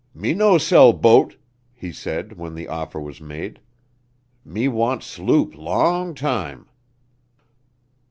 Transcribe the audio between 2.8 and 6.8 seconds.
was made. "Me want sloop long time."